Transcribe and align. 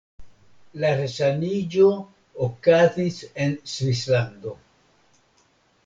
La 0.83 0.89
resaniĝo 0.99 1.85
okazis 2.47 3.23
en 3.47 3.57
Svislando. 3.75 4.59